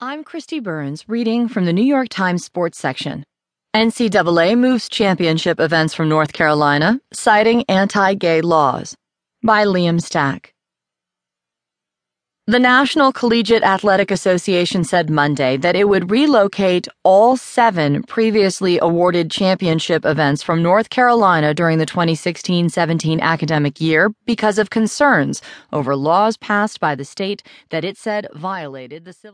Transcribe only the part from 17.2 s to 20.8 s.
seven previously awarded championship events from